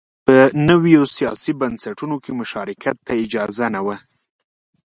[0.25, 0.35] په
[0.69, 3.97] نویو سیاسي بنسټونو کې مشارکت ته اجازه نه وه